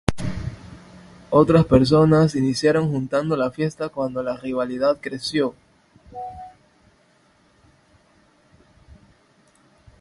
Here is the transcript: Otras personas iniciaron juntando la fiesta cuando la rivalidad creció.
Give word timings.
Otras 1.29 1.63
personas 1.65 2.33
iniciaron 2.33 2.89
juntando 2.89 3.37
la 3.37 3.51
fiesta 3.51 3.89
cuando 3.89 4.23
la 4.23 4.35
rivalidad 4.35 4.97
creció. 4.99 5.53